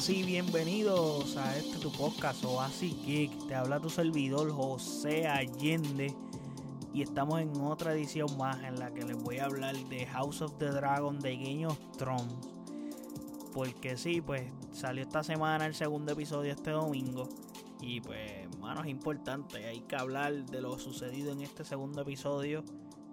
buenas 0.00 0.08
y 0.08 0.22
bienvenidos 0.22 1.36
a 1.36 1.58
este 1.58 1.78
tu 1.78 1.92
podcast 1.92 2.42
Oasis 2.44 2.94
Geek. 3.04 3.48
Te 3.48 3.54
habla 3.54 3.80
tu 3.80 3.90
servidor 3.90 4.50
José 4.50 5.26
Allende 5.26 6.14
y 6.94 7.02
estamos 7.02 7.40
en 7.40 7.60
otra 7.60 7.92
edición 7.92 8.34
más 8.38 8.62
en 8.62 8.78
la 8.78 8.94
que 8.94 9.04
les 9.04 9.16
voy 9.16 9.38
a 9.38 9.44
hablar 9.44 9.76
de 9.76 10.06
House 10.06 10.40
of 10.40 10.56
the 10.58 10.68
Dragon 10.70 11.18
de 11.18 11.36
Game 11.36 11.66
of 11.66 11.78
Thrones. 11.98 12.34
Porque 13.52 13.98
sí, 13.98 14.22
pues 14.22 14.50
salió 14.72 15.02
esta 15.02 15.22
semana 15.22 15.66
el 15.66 15.74
segundo 15.74 16.12
episodio 16.12 16.52
este 16.52 16.70
domingo 16.70 17.28
y 17.82 18.00
pues, 18.00 18.48
mano, 18.58 18.82
es 18.82 18.88
importante, 18.88 19.66
hay 19.66 19.80
que 19.80 19.96
hablar 19.96 20.46
de 20.46 20.62
lo 20.62 20.78
sucedido 20.78 21.32
en 21.32 21.42
este 21.42 21.62
segundo 21.62 22.02
episodio 22.02 22.64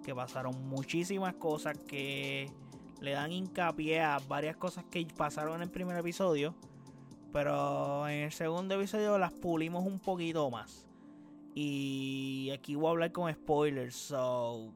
que 0.02 0.14
pasaron 0.14 0.66
muchísimas 0.68 1.34
cosas 1.34 1.76
que 1.86 2.50
le 3.00 3.10
dan 3.10 3.30
hincapié 3.30 4.00
a 4.00 4.18
varias 4.26 4.56
cosas 4.56 4.84
que 4.90 5.06
pasaron 5.14 5.56
en 5.56 5.62
el 5.62 5.70
primer 5.70 5.98
episodio. 5.98 6.54
Pero 7.32 8.08
en 8.08 8.24
el 8.24 8.32
segundo 8.32 8.74
episodio 8.74 9.18
las 9.18 9.32
pulimos 9.32 9.84
un 9.84 9.98
poquito 9.98 10.50
más. 10.50 10.88
Y 11.54 12.50
aquí 12.54 12.74
voy 12.74 12.86
a 12.86 12.90
hablar 12.90 13.12
con 13.12 13.32
spoilers. 13.32 13.96
So, 13.96 14.72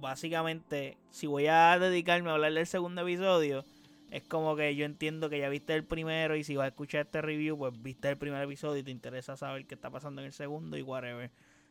básicamente, 0.00 0.98
si 1.10 1.26
voy 1.26 1.46
a 1.46 1.78
dedicarme 1.78 2.30
a 2.30 2.34
hablar 2.34 2.52
del 2.52 2.66
segundo 2.66 3.02
episodio, 3.02 3.64
es 4.10 4.22
como 4.22 4.54
que 4.54 4.76
yo 4.76 4.84
entiendo 4.84 5.28
que 5.28 5.38
ya 5.38 5.48
viste 5.48 5.74
el 5.74 5.84
primero. 5.84 6.36
Y 6.36 6.44
si 6.44 6.56
vas 6.56 6.66
a 6.66 6.68
escuchar 6.68 7.06
este 7.06 7.22
review, 7.22 7.56
pues 7.56 7.72
viste 7.82 8.08
el 8.08 8.18
primer 8.18 8.42
episodio 8.42 8.80
y 8.80 8.82
te 8.84 8.90
interesa 8.90 9.36
saber 9.36 9.66
qué 9.66 9.74
está 9.74 9.90
pasando 9.90 10.20
en 10.20 10.26
el 10.26 10.32
segundo 10.32 10.76
y 10.76 10.82
whatever. 10.82 11.30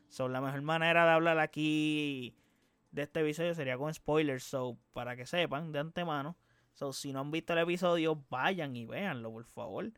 So, 0.09 0.27
la 0.27 0.41
mejor 0.41 0.61
manera 0.61 1.05
de 1.05 1.11
hablar 1.11 1.39
aquí 1.39 2.35
de 2.91 3.03
este 3.03 3.21
episodio 3.21 3.53
sería 3.53 3.77
con 3.77 3.93
spoilers, 3.93 4.43
so 4.43 4.77
para 4.93 5.15
que 5.15 5.25
sepan 5.25 5.71
de 5.71 5.79
antemano. 5.79 6.35
So, 6.73 6.91
si 6.91 7.13
no 7.13 7.21
han 7.21 7.31
visto 7.31 7.53
el 7.53 7.59
episodio, 7.59 8.21
vayan 8.29 8.75
y 8.75 8.85
véanlo, 8.85 9.31
por 9.31 9.45
favor. 9.45 9.91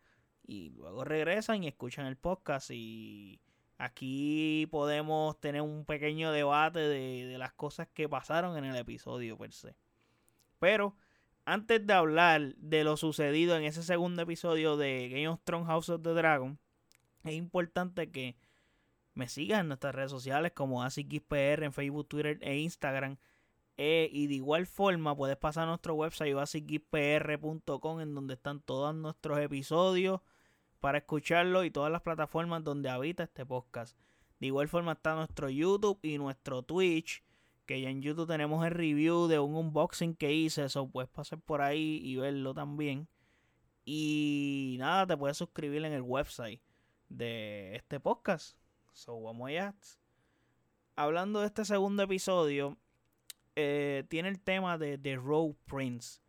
Y 0.48 0.72
luego 0.72 1.04
regresan 1.04 1.64
y 1.64 1.68
escuchan 1.68 2.08
el 2.08 2.16
podcast. 2.16 2.72
Y 2.72 3.40
aquí 3.78 4.68
podemos 4.72 5.40
tener 5.40 5.62
un 5.62 5.86
pequeño 5.86 6.32
debate 6.32 6.80
de, 6.80 7.28
de 7.28 7.38
las 7.38 7.54
cosas 7.54 7.88
que 7.94 8.10
pasaron 8.10 8.58
en 8.58 8.66
el 8.66 8.76
episodio 8.76 9.38
per 9.38 9.54
se. 9.54 9.76
Pero 10.58 10.96
antes 11.46 11.86
de 11.86 11.94
hablar 11.94 12.56
de 12.56 12.84
lo 12.84 12.98
sucedido 12.98 13.56
en 13.56 13.64
ese 13.64 13.84
segundo 13.84 14.22
episodio 14.24 14.78
de 14.78 15.10
Game 15.10 15.28
of 15.28 15.42
Thrones 15.44 15.68
House 15.68 15.90
of 15.90 16.02
the 16.02 16.10
Dragon, 16.14 16.58
es 17.24 17.34
importante 17.34 18.10
que 18.10 18.38
me 19.14 19.28
sigan 19.28 19.62
en 19.62 19.68
nuestras 19.70 19.96
redes 19.96 20.12
sociales 20.12 20.52
como 20.54 20.84
ASICXPR 20.84 21.64
en 21.64 21.74
Facebook, 21.74 22.08
Twitter 22.08 22.38
e 22.42 22.58
Instagram. 22.58 23.18
Eh, 23.78 24.10
y 24.12 24.28
de 24.28 24.36
igual 24.36 24.66
forma 24.66 25.16
puedes 25.16 25.38
pasar 25.38 25.64
a 25.64 25.68
nuestro 25.68 25.94
website 25.94 26.36
asicxpr.com 26.36 28.02
en 28.02 28.16
donde 28.16 28.34
están 28.34 28.60
todos 28.60 28.96
nuestros 28.96 29.40
episodios 29.40 30.22
para 30.88 31.00
escucharlo 31.00 31.66
y 31.66 31.70
todas 31.70 31.92
las 31.92 32.02
plataformas 32.02 32.64
donde 32.64 32.88
habita 32.88 33.24
este 33.24 33.46
podcast. 33.46 34.00
De 34.40 34.48
igual 34.48 34.70
forma 34.70 34.94
está 34.94 35.16
nuestro 35.16 35.50
YouTube 35.50 36.00
y 36.02 36.18
nuestro 36.18 36.64
Twitch, 36.64 37.26
que 37.66 37.82
ya 37.82 37.90
en 37.90 38.02
YouTube 38.02 38.26
tenemos 38.26 38.66
el 38.66 38.72
review 38.72 39.28
de 39.28 39.38
un 39.38 39.54
unboxing 39.54 40.16
que 40.16 40.32
hice, 40.32 40.64
eso 40.64 40.90
puedes 40.90 41.10
pasar 41.10 41.42
por 41.42 41.62
ahí 41.62 42.00
y 42.02 42.16
verlo 42.16 42.54
también. 42.54 43.10
Y 43.84 44.78
nada, 44.80 45.06
te 45.06 45.18
puedes 45.18 45.36
suscribir 45.36 45.84
en 45.84 45.92
el 45.92 46.04
website 46.04 46.62
de 47.10 47.76
este 47.76 48.00
podcast 48.00 48.58
So 48.94 49.20
vamos 49.20 49.50
allá. 49.50 49.76
Hablando 50.96 51.42
de 51.42 51.48
este 51.48 51.66
segundo 51.66 52.04
episodio, 52.04 52.78
eh, 53.58 54.06
tiene 54.08 54.30
el 54.30 54.40
tema 54.40 54.78
de 54.78 54.98
The 54.98 55.18
Road 55.18 55.56
Prince. 55.66 56.22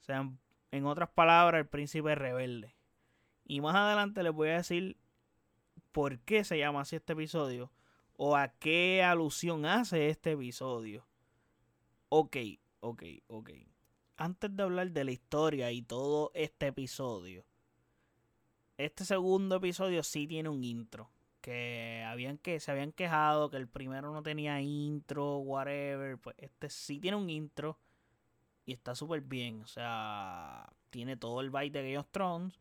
O 0.00 0.04
sea, 0.04 0.26
en 0.70 0.86
otras 0.86 1.10
palabras, 1.10 1.60
el 1.60 1.68
príncipe 1.68 2.14
rebelde. 2.14 2.75
Y 3.46 3.60
más 3.60 3.76
adelante 3.76 4.22
les 4.22 4.32
voy 4.32 4.48
a 4.48 4.56
decir 4.56 4.96
por 5.92 6.18
qué 6.20 6.44
se 6.44 6.58
llama 6.58 6.80
así 6.82 6.96
este 6.96 7.12
episodio. 7.12 7.70
O 8.16 8.36
a 8.36 8.48
qué 8.48 9.02
alusión 9.02 9.66
hace 9.66 10.08
este 10.08 10.32
episodio. 10.32 11.06
Ok, 12.08 12.36
ok, 12.80 13.02
ok. 13.28 13.50
Antes 14.16 14.56
de 14.56 14.62
hablar 14.62 14.90
de 14.90 15.04
la 15.04 15.12
historia 15.12 15.70
y 15.70 15.82
todo 15.82 16.30
este 16.34 16.68
episodio. 16.68 17.44
Este 18.78 19.04
segundo 19.04 19.56
episodio 19.56 20.02
sí 20.02 20.26
tiene 20.26 20.48
un 20.48 20.64
intro 20.64 21.10
que 21.46 22.04
habían 22.04 22.38
que 22.38 22.58
se 22.58 22.72
habían 22.72 22.90
quejado 22.90 23.50
que 23.50 23.56
el 23.56 23.68
primero 23.68 24.12
no 24.12 24.20
tenía 24.20 24.60
intro, 24.60 25.38
whatever, 25.38 26.18
pues 26.18 26.34
este 26.38 26.68
sí 26.68 26.98
tiene 26.98 27.16
un 27.16 27.30
intro 27.30 27.78
y 28.64 28.72
está 28.72 28.96
súper 28.96 29.20
bien, 29.20 29.62
o 29.62 29.66
sea, 29.68 30.68
tiene 30.90 31.16
todo 31.16 31.40
el 31.40 31.50
vibe 31.50 31.70
de 31.70 31.82
Game 31.82 31.98
of 31.98 32.08
Thrones, 32.10 32.58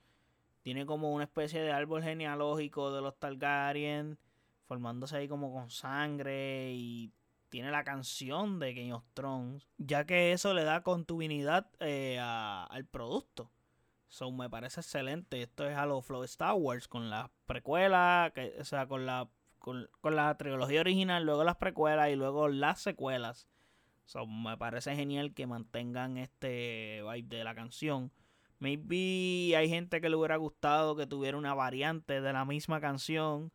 tiene 0.66 0.88
como 0.88 1.14
una 1.14 1.26
especie 1.26 1.62
de 1.62 1.72
árbol 1.72 2.02
genealógico 2.02 2.92
de 2.92 3.00
los 3.00 3.16
Targaryen 3.20 4.18
formándose 4.64 5.16
ahí 5.16 5.28
como 5.28 5.53
con 5.53 5.70
sangre 5.70 6.74
y 6.74 7.14
tiene 7.50 7.70
la 7.70 7.84
canción 7.84 8.58
de 8.58 8.74
Game 8.74 8.92
of 8.92 9.06
Thrones, 9.14 9.68
ya 9.78 10.06
que 10.06 10.31
eso 10.31 10.56
le 10.56 10.64
da 10.64 10.81
continuidad 10.81 11.70
eh, 11.81 12.18
al 12.20 12.84
producto. 12.86 13.52
So, 14.08 14.31
me 14.31 14.50
parece 14.50 14.80
excelente. 14.80 15.40
Esto 15.40 15.68
es 15.68 15.78
a 15.78 15.86
los 15.86 16.03
Flow 16.03 16.24
Star 16.24 16.56
Wars 16.56 16.88
con 16.88 17.12
la 17.12 17.30
precuela, 17.46 18.32
que, 18.34 18.56
o 18.59 18.66
sea, 18.66 18.88
con 18.88 19.06
la, 19.06 19.30
con, 19.59 19.88
la 20.02 20.36
trilogía 20.36 20.82
original, 20.82 21.24
luego 21.26 21.44
las 21.44 21.58
precuelas 21.58 22.09
y 22.09 22.16
luego 22.16 22.47
las 22.47 22.82
secuelas. 22.82 23.47
So, 24.06 24.26
me 24.26 24.58
parece 24.58 24.96
genial 24.96 25.36
que 25.36 25.46
mantengan 25.46 26.18
este 26.18 27.03
vibe 27.03 27.28
de 27.28 27.44
la 27.44 27.53
canción. 27.53 28.12
Maybe 28.66 29.56
hay 29.56 29.70
gente 29.70 30.02
que 30.02 30.09
le 30.09 30.16
hubiera 30.16 30.38
gustado 30.38 30.96
que 30.96 31.06
tuviera 31.06 31.38
una 31.38 31.53
variante 31.53 32.20
de 32.20 32.34
la 32.34 32.46
misma 32.46 32.81
canción. 32.81 33.52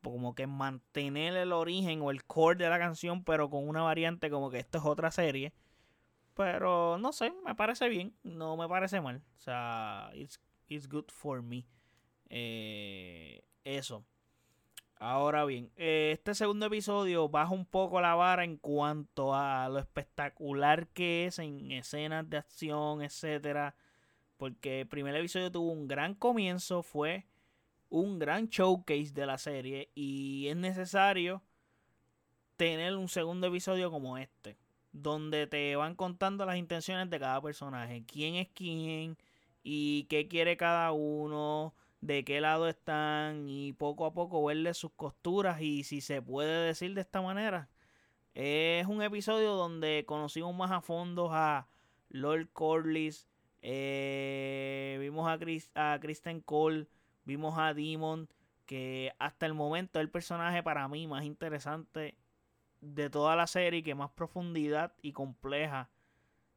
Como 0.00 0.36
que 0.36 0.46
mantener 0.46 1.36
el 1.36 1.52
origen 1.52 2.02
o 2.02 2.12
el 2.12 2.24
core 2.24 2.62
de 2.62 2.70
la 2.70 2.78
canción, 2.78 3.24
pero 3.24 3.50
con 3.50 3.68
una 3.68 3.82
variante 3.82 4.30
como 4.30 4.48
que 4.48 4.60
esto 4.60 4.78
es 4.78 4.84
otra 4.84 5.10
serie. 5.10 5.52
Pero 6.34 6.98
no 6.98 7.12
sé, 7.12 7.34
me 7.44 7.56
parece 7.56 7.88
bien. 7.88 8.14
No 8.22 8.56
me 8.56 8.68
parece 8.68 9.00
mal. 9.00 9.24
O 9.38 9.40
sea, 9.40 10.12
it's, 10.14 10.40
it's 10.68 10.88
good 10.88 11.06
for 11.08 11.42
me. 11.42 11.66
Eh, 12.30 13.44
eso. 13.64 14.04
Ahora 15.00 15.44
bien, 15.44 15.72
eh, 15.74 16.10
este 16.12 16.36
segundo 16.36 16.66
episodio 16.66 17.28
baja 17.28 17.52
un 17.52 17.66
poco 17.66 18.00
la 18.00 18.14
vara 18.14 18.44
en 18.44 18.56
cuanto 18.56 19.34
a 19.34 19.68
lo 19.68 19.80
espectacular 19.80 20.86
que 20.86 21.26
es 21.26 21.40
en 21.40 21.72
escenas 21.72 22.30
de 22.30 22.36
acción, 22.36 23.02
etcétera. 23.02 23.74
Porque 24.42 24.80
el 24.80 24.88
primer 24.88 25.14
episodio 25.14 25.52
tuvo 25.52 25.70
un 25.70 25.86
gran 25.86 26.16
comienzo, 26.16 26.82
fue 26.82 27.26
un 27.90 28.18
gran 28.18 28.48
showcase 28.48 29.12
de 29.12 29.24
la 29.24 29.38
serie 29.38 29.92
y 29.94 30.48
es 30.48 30.56
necesario 30.56 31.44
tener 32.56 32.96
un 32.96 33.08
segundo 33.08 33.46
episodio 33.46 33.92
como 33.92 34.18
este 34.18 34.56
donde 34.90 35.46
te 35.46 35.76
van 35.76 35.94
contando 35.94 36.44
las 36.44 36.56
intenciones 36.56 37.08
de 37.08 37.20
cada 37.20 37.40
personaje, 37.40 38.02
quién 38.04 38.34
es 38.34 38.48
quién 38.52 39.16
y 39.62 40.08
qué 40.10 40.26
quiere 40.26 40.56
cada 40.56 40.90
uno, 40.90 41.72
de 42.00 42.24
qué 42.24 42.40
lado 42.40 42.66
están 42.66 43.48
y 43.48 43.72
poco 43.74 44.06
a 44.06 44.12
poco 44.12 44.44
verle 44.44 44.74
sus 44.74 44.90
costuras 44.90 45.60
y 45.60 45.84
si 45.84 46.00
se 46.00 46.20
puede 46.20 46.66
decir 46.66 46.94
de 46.94 47.02
esta 47.02 47.22
manera. 47.22 47.68
Es 48.34 48.88
un 48.88 49.02
episodio 49.02 49.52
donde 49.52 50.02
conocimos 50.04 50.52
más 50.52 50.72
a 50.72 50.80
fondo 50.80 51.32
a 51.32 51.68
Lord 52.08 52.48
Corlys, 52.52 53.28
eh, 53.62 54.98
vimos 55.00 55.30
a, 55.30 55.38
Chris, 55.38 55.70
a 55.74 55.98
Kristen 56.00 56.40
Cole, 56.40 56.88
vimos 57.24 57.58
a 57.58 57.72
Demon, 57.74 58.28
que 58.66 59.12
hasta 59.18 59.46
el 59.46 59.54
momento 59.54 59.98
es 59.98 60.02
el 60.02 60.10
personaje 60.10 60.62
para 60.62 60.88
mí 60.88 61.06
más 61.06 61.24
interesante 61.24 62.16
de 62.80 63.08
toda 63.08 63.36
la 63.36 63.46
serie 63.46 63.82
que 63.82 63.94
más 63.94 64.10
profundidad 64.10 64.94
y 65.02 65.12
compleja 65.12 65.90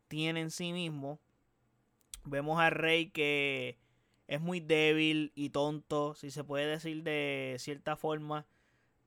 tiene 0.07 0.41
en 0.41 0.51
sí 0.51 0.73
mismo. 0.73 1.19
Vemos 2.23 2.59
a 2.59 2.71
Rey 2.71 3.11
que 3.11 3.77
es 4.27 4.41
muy 4.41 4.59
débil 4.59 5.31
y 5.35 5.51
tonto, 5.51 6.15
si 6.15 6.31
se 6.31 6.43
puede 6.43 6.65
decir 6.65 7.03
de 7.03 7.55
cierta 7.59 7.95
forma. 7.95 8.47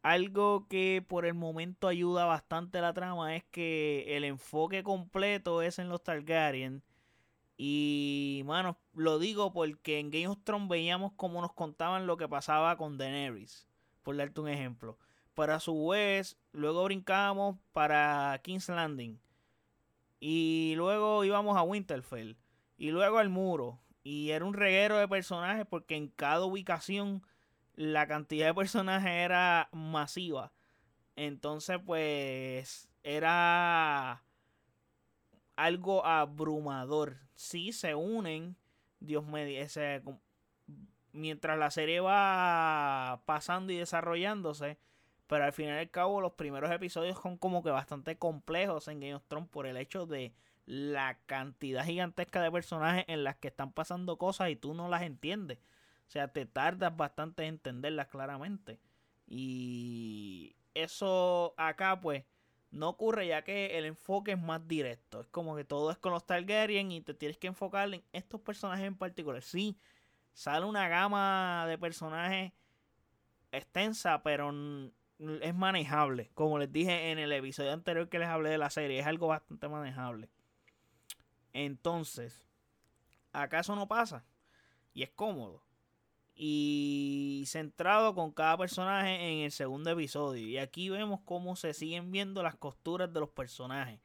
Algo 0.02 0.68
que 0.68 1.04
por 1.06 1.26
el 1.26 1.34
momento 1.34 1.88
ayuda 1.88 2.24
bastante 2.24 2.80
la 2.80 2.94
trama 2.94 3.34
es 3.34 3.44
que 3.44 4.16
el 4.16 4.24
enfoque 4.24 4.84
completo 4.84 5.60
es 5.60 5.80
en 5.80 5.88
los 5.88 6.04
Targaryen. 6.04 6.82
Y, 7.60 8.43
bueno, 8.46 8.78
lo 8.94 9.19
digo 9.19 9.52
porque 9.52 9.99
en 9.99 10.10
Game 10.10 10.28
of 10.28 10.38
Thrones 10.44 10.69
veíamos 10.69 11.12
cómo 11.16 11.43
nos 11.43 11.52
contaban 11.52 12.06
lo 12.06 12.16
que 12.16 12.28
pasaba 12.28 12.76
con 12.76 12.96
Daenerys, 12.99 13.66
por 14.05 14.16
darte 14.16 14.40
un 14.40 14.49
ejemplo. 14.49 14.96
Pero 15.34 15.55
a 15.55 15.60
su 15.60 15.88
vez, 15.88 16.38
luego 16.52 16.84
brincábamos 16.84 17.56
para 17.72 18.40
King's 18.44 18.69
Landing. 18.69 19.20
Y 20.20 20.75
luego 20.76 21.25
íbamos 21.25 21.56
a 21.56 21.62
Winterfell. 21.62 22.37
Y 22.76 22.93
luego 22.93 23.19
al 23.19 23.28
muro. 23.28 23.81
Y 24.04 24.31
era 24.31 24.44
un 24.44 24.54
reguero 24.54 24.96
de 24.96 25.08
personajes 25.08 25.66
porque 25.66 25.96
en 25.96 26.08
cada 26.08 26.44
ubicación 26.44 27.22
la 27.75 28.06
cantidad 28.06 28.46
de 28.46 28.54
personajes 28.54 29.11
era 29.11 29.69
masiva. 29.72 30.52
Entonces, 31.16 31.78
pues, 31.84 32.88
era 33.02 34.22
algo 35.58 36.06
abrumador. 36.06 37.16
Sí 37.34 37.72
se 37.72 37.94
unen, 37.96 38.56
Dios 39.00 39.26
me 39.26 39.44
dice, 39.44 40.02
mientras 41.12 41.58
la 41.58 41.70
serie 41.72 41.99
va 42.00 43.22
pasando 43.26 43.72
y 43.72 43.76
desarrollándose, 43.76 44.78
pero 45.26 45.44
al 45.44 45.52
final 45.52 45.75
y 45.75 45.81
al 45.81 45.90
cabo 45.90 46.20
los 46.20 46.34
primeros 46.34 46.70
episodios 46.70 47.19
son 47.20 47.37
como 47.37 47.64
que 47.64 47.70
bastante 47.70 48.16
complejos 48.16 48.87
en 48.87 49.00
Game 49.00 49.16
of 49.16 49.26
Thrones 49.26 49.49
por 49.49 49.66
el 49.66 49.76
hecho 49.76 50.06
de 50.06 50.32
la 50.64 51.19
cantidad 51.26 51.84
gigantesca 51.84 52.40
de 52.40 52.52
personajes 52.52 53.04
en 53.08 53.25
las 53.25 53.37
que 53.37 53.49
están 53.49 53.72
pasando 53.72 54.16
cosas 54.16 54.50
y 54.50 54.56
tú 54.56 54.75
no 54.75 54.88
las 54.88 55.02
entiendes. 55.02 55.58
O 56.06 56.11
sea, 56.11 56.28
te 56.28 56.46
tardas 56.46 56.96
bastante 56.96 57.43
en 57.43 57.54
entenderlas 57.54 58.06
claramente. 58.06 58.78
Y 59.26 60.54
eso 60.75 61.54
acá 61.56 62.00
pues 62.00 62.25
no 62.70 62.88
ocurre 62.88 63.26
ya 63.26 63.42
que 63.42 63.78
el 63.78 63.84
enfoque 63.86 64.32
es 64.32 64.40
más 64.40 64.66
directo. 64.66 65.20
Es 65.20 65.26
como 65.28 65.56
que 65.56 65.64
todo 65.64 65.90
es 65.90 65.98
con 65.98 66.12
los 66.12 66.26
Targaryen 66.26 66.92
y 66.92 67.00
te 67.00 67.14
tienes 67.14 67.38
que 67.38 67.46
enfocar 67.46 67.92
en 67.92 68.02
estos 68.12 68.40
personajes 68.40 68.86
en 68.86 68.96
particular. 68.96 69.42
Sí, 69.42 69.78
sale 70.32 70.66
una 70.66 70.88
gama 70.88 71.66
de 71.66 71.78
personajes 71.78 72.52
extensa, 73.52 74.22
pero 74.22 74.52
es 75.40 75.54
manejable. 75.54 76.30
Como 76.34 76.58
les 76.58 76.70
dije 76.70 77.10
en 77.10 77.18
el 77.18 77.32
episodio 77.32 77.72
anterior 77.72 78.08
que 78.08 78.18
les 78.18 78.28
hablé 78.28 78.50
de 78.50 78.58
la 78.58 78.70
serie, 78.70 79.00
es 79.00 79.06
algo 79.06 79.28
bastante 79.28 79.68
manejable. 79.68 80.28
Entonces, 81.52 82.46
¿acaso 83.32 83.74
no 83.74 83.88
pasa? 83.88 84.24
Y 84.92 85.02
es 85.02 85.10
cómodo 85.10 85.62
y 86.40 87.43
centrado 87.46 88.14
con 88.14 88.31
cada 88.31 88.56
personaje 88.56 89.17
en 89.17 89.44
el 89.44 89.50
segundo 89.50 89.90
episodio. 89.90 90.46
Y 90.46 90.58
aquí 90.58 90.88
vemos 90.88 91.20
cómo 91.25 91.56
se 91.56 91.75
siguen 91.75 92.12
viendo 92.12 92.44
las 92.44 92.55
costuras 92.55 93.12
de 93.12 93.19
los 93.19 93.31
personajes. 93.31 94.00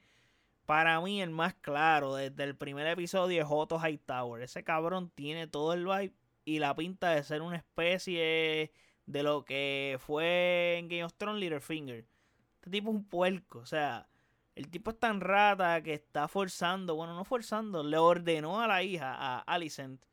Para 0.65 0.99
mí 1.01 1.21
el 1.21 1.29
más 1.29 1.53
claro 1.53 2.15
desde 2.15 2.43
el 2.43 2.57
primer 2.57 2.87
episodio 2.87 3.41
es 3.41 3.47
Otto 3.47 3.79
Hightower. 3.79 4.41
Ese 4.41 4.63
cabrón 4.63 5.11
tiene 5.11 5.45
todo 5.45 5.73
el 5.73 5.85
vibe 5.85 6.13
y 6.43 6.57
la 6.57 6.75
pinta 6.75 7.11
de 7.11 7.23
ser 7.23 7.43
una 7.43 7.57
especie 7.57 8.71
de 9.05 9.23
lo 9.23 9.45
que 9.45 9.97
fue 9.99 10.77
en 10.79 10.87
Game 10.87 11.03
of 11.03 11.13
Thrones 11.13 11.39
Littlefinger. 11.39 12.07
Este 12.55 12.71
tipo 12.71 12.89
es 12.89 12.95
un 12.95 13.05
puerco, 13.05 13.59
o 13.59 13.65
sea, 13.65 14.07
el 14.55 14.69
tipo 14.69 14.91
es 14.91 14.99
tan 14.99 15.19
rata 15.21 15.83
que 15.83 15.93
está 15.93 16.27
forzando, 16.27 16.95
bueno, 16.95 17.13
no 17.13 17.25
forzando, 17.25 17.83
le 17.83 17.97
ordenó 17.97 18.61
a 18.61 18.67
la 18.67 18.81
hija, 18.83 19.13
a 19.13 19.39
Alicent, 19.39 20.05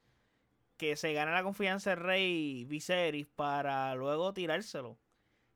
que 0.81 0.97
se 0.97 1.13
gana 1.13 1.33
la 1.33 1.43
confianza 1.43 1.91
del 1.91 1.99
rey 1.99 2.65
Viserys 2.65 3.27
para 3.27 3.95
luego 3.97 4.33
tirárselo. 4.33 4.99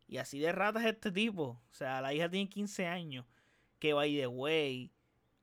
Y 0.06 0.18
así 0.18 0.38
de 0.38 0.52
rata 0.52 0.80
es 0.80 0.84
este 0.84 1.10
tipo. 1.10 1.44
O 1.44 1.72
sea, 1.72 2.02
la 2.02 2.12
hija 2.12 2.28
tiene 2.28 2.50
15 2.50 2.86
años. 2.86 3.24
Que 3.78 3.94
by 3.94 4.14
the 4.14 4.26
way, 4.26 4.92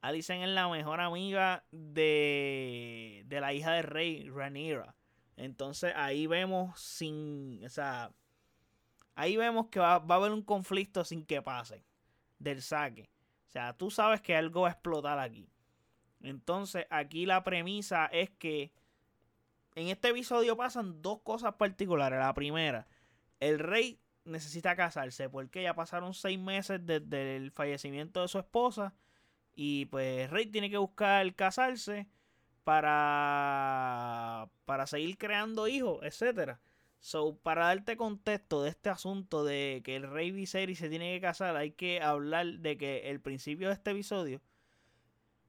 Alicent 0.01 0.43
es 0.43 0.49
la 0.49 0.69
mejor 0.69 1.01
amiga 1.01 1.65
de, 1.71 3.23
de 3.25 3.41
la 3.41 3.55
hija 3.55 3.71
del 3.71 3.85
rey, 3.85 4.29
Rhaenyra. 4.29 4.95
Entonces 5.35 5.93
ahí 5.95 6.27
vemos 6.27 6.79
sin, 6.79 7.65
o 7.65 7.69
sea, 7.69 8.11
ahí 9.15 9.35
vemos 9.35 9.69
que 9.69 9.79
va, 9.79 9.97
va, 9.97 10.13
a 10.13 10.17
haber 10.19 10.31
un 10.31 10.43
conflicto 10.43 11.03
sin 11.03 11.25
que 11.25 11.41
pase 11.41 11.83
del 12.37 12.61
saque. 12.61 13.09
O 13.47 13.49
sea, 13.49 13.75
tú 13.75 13.89
sabes 13.89 14.21
que 14.21 14.35
algo 14.35 14.61
va 14.61 14.67
a 14.67 14.73
explotar 14.73 15.17
aquí. 15.17 15.49
Entonces 16.21 16.85
aquí 16.91 17.25
la 17.25 17.43
premisa 17.43 18.05
es 18.05 18.29
que 18.29 18.71
en 19.75 19.87
este 19.87 20.09
episodio 20.09 20.57
pasan 20.57 21.01
dos 21.01 21.21
cosas 21.21 21.55
particulares. 21.55 22.19
La 22.19 22.33
primera, 22.33 22.87
el 23.39 23.59
rey 23.59 23.99
necesita 24.25 24.75
casarse 24.75 25.29
porque 25.29 25.63
ya 25.63 25.73
pasaron 25.73 26.13
seis 26.13 26.39
meses 26.39 26.85
desde 26.85 27.37
el 27.37 27.51
fallecimiento 27.51 28.21
de 28.21 28.27
su 28.27 28.39
esposa 28.39 28.93
y 29.53 29.85
pues 29.85 30.25
el 30.25 30.29
rey 30.29 30.45
tiene 30.47 30.69
que 30.69 30.77
buscar 30.77 31.33
casarse 31.35 32.07
para 32.63 34.49
para 34.65 34.87
seguir 34.87 35.17
creando 35.17 35.67
hijos, 35.67 35.99
etcétera. 36.03 36.61
So, 36.99 37.35
para 37.39 37.65
darte 37.65 37.97
contexto 37.97 38.61
de 38.61 38.69
este 38.69 38.89
asunto 38.89 39.43
de 39.43 39.81
que 39.83 39.95
el 39.95 40.03
rey 40.09 40.31
Viserys 40.31 40.77
se 40.77 40.89
tiene 40.89 41.15
que 41.15 41.21
casar, 41.21 41.55
hay 41.57 41.71
que 41.71 41.99
hablar 42.01 42.59
de 42.59 42.77
que 42.77 43.09
el 43.09 43.19
principio 43.19 43.69
de 43.69 43.73
este 43.73 43.91
episodio 43.91 44.41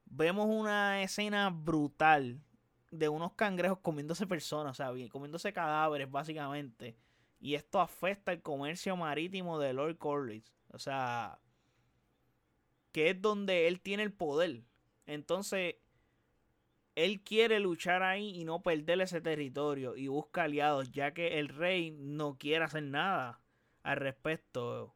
vemos 0.07 0.47
una 0.49 1.03
escena 1.03 1.51
brutal 1.51 2.41
de 2.93 3.09
unos 3.09 3.33
cangrejos 3.33 3.79
comiéndose 3.81 4.27
personas, 4.27 4.79
o 4.79 4.95
sea, 4.95 5.09
comiéndose 5.11 5.53
cadáveres 5.53 6.11
básicamente. 6.11 6.95
Y 7.41 7.55
esto 7.55 7.81
afecta 7.81 8.33
el 8.33 8.43
comercio 8.43 8.97
marítimo 8.97 9.59
de 9.59 9.73
Lord 9.73 9.99
Corlys. 9.99 10.45
O 10.69 10.79
sea, 10.79 11.41
que 12.93 13.11
es 13.11 13.21
donde 13.21 13.67
él 13.67 13.81
tiene 13.81 14.05
el 14.05 14.13
poder. 14.13 14.63
Entonces, 15.07 15.77
él 16.95 17.23
quiere 17.23 17.59
luchar 17.61 18.03
ahí 18.03 18.39
y 18.39 18.45
no 18.45 18.63
perder 18.63 19.01
ese 19.01 19.21
territorio 19.21 19.97
y 19.97 20.09
busca 20.09 20.45
aliados, 20.45 20.93
ya 20.93 21.15
que 21.15 21.39
el 21.39 21.49
rey 21.49 21.91
no 21.93 22.37
quiere 22.39 22.65
hacer 22.65 22.83
nada 22.85 23.41
al 23.83 23.97
respecto. 23.97 24.95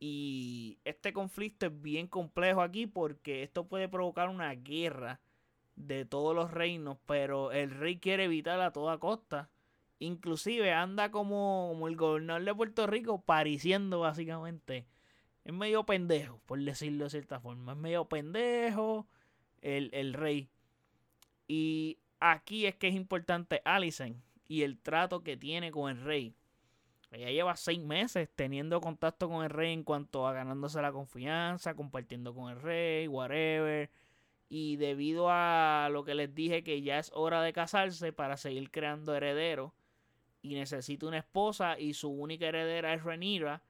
Y 0.00 0.80
este 0.84 1.12
conflicto 1.12 1.66
es 1.66 1.80
bien 1.80 2.08
complejo 2.08 2.60
aquí 2.60 2.86
porque 2.86 3.44
esto 3.44 3.68
puede 3.68 3.88
provocar 3.88 4.28
una 4.28 4.52
guerra 4.54 5.20
de 5.76 6.04
todos 6.04 6.34
los 6.34 6.50
reinos, 6.50 6.98
pero 7.06 7.52
el 7.52 7.70
rey 7.70 7.98
quiere 7.98 8.24
evitar 8.24 8.60
a 8.60 8.72
toda 8.72 8.98
costa. 8.98 9.50
Inclusive 9.98 10.72
anda 10.72 11.10
como, 11.10 11.68
como 11.70 11.88
el 11.88 11.96
gobernador 11.96 12.44
de 12.44 12.54
Puerto 12.54 12.86
Rico 12.86 13.22
pariciendo 13.22 14.00
básicamente. 14.00 14.86
Es 15.44 15.52
medio 15.52 15.84
pendejo, 15.84 16.40
por 16.46 16.60
decirlo 16.60 17.04
de 17.04 17.10
cierta 17.10 17.40
forma. 17.40 17.72
Es 17.72 17.78
medio 17.78 18.06
pendejo 18.06 19.06
el, 19.60 19.90
el 19.92 20.14
rey. 20.14 20.48
Y 21.46 21.98
aquí 22.20 22.66
es 22.66 22.74
que 22.76 22.88
es 22.88 22.94
importante 22.94 23.60
Alicent 23.64 24.22
y 24.48 24.62
el 24.62 24.78
trato 24.78 25.22
que 25.22 25.36
tiene 25.36 25.70
con 25.70 25.90
el 25.90 26.02
rey. 26.02 26.34
Ella 27.10 27.30
lleva 27.30 27.56
seis 27.56 27.78
meses 27.78 28.28
teniendo 28.34 28.80
contacto 28.80 29.28
con 29.28 29.44
el 29.44 29.50
rey 29.50 29.72
en 29.72 29.84
cuanto 29.84 30.26
a 30.26 30.32
ganándose 30.32 30.82
la 30.82 30.90
confianza, 30.90 31.76
compartiendo 31.76 32.34
con 32.34 32.50
el 32.50 32.60
rey, 32.60 33.06
whatever 33.06 33.90
y 34.48 34.76
debido 34.76 35.26
a 35.30 35.88
lo 35.90 36.04
que 36.04 36.14
les 36.14 36.34
dije 36.34 36.62
que 36.62 36.82
ya 36.82 36.98
es 36.98 37.10
hora 37.14 37.42
de 37.42 37.52
casarse 37.52 38.12
para 38.12 38.36
seguir 38.36 38.70
creando 38.70 39.14
herederos 39.14 39.72
y 40.42 40.54
necesita 40.54 41.06
una 41.06 41.18
esposa 41.18 41.78
y 41.78 41.94
su 41.94 42.10
única 42.10 42.46
heredera 42.46 42.94
es 42.94 43.02
Renira 43.02 43.62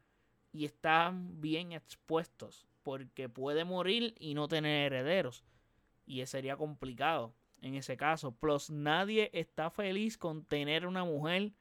y 0.52 0.64
están 0.64 1.40
bien 1.40 1.72
expuestos 1.72 2.66
porque 2.82 3.28
puede 3.28 3.64
morir 3.64 4.14
y 4.18 4.34
no 4.34 4.48
tener 4.48 4.92
herederos 4.92 5.44
y 6.06 6.24
sería 6.26 6.56
complicado 6.56 7.34
en 7.60 7.74
ese 7.74 7.96
caso. 7.96 8.32
Plus 8.32 8.70
nadie 8.70 9.30
está 9.32 9.70
feliz 9.70 10.18
con 10.18 10.44
tener 10.44 10.86
una 10.86 11.04
mujer 11.04 11.52